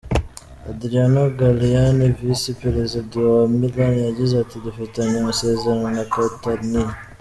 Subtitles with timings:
[0.69, 6.87] Adriano Galliani, Visi Perezida wa Milan, yagize ati: “Dufitanye amasezerano na Catania.